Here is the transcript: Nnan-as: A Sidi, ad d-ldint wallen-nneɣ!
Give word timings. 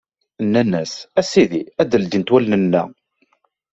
Nnan-as: 0.45 0.93
A 1.19 1.21
Sidi, 1.29 1.61
ad 1.81 1.87
d-ldint 1.91 2.31
wallen-nneɣ! 2.33 2.87